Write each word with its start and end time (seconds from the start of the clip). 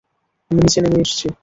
আমি 0.51 0.59
নিচে 0.61 0.79
নেমে 0.83 0.99
আসছি! 1.03 1.27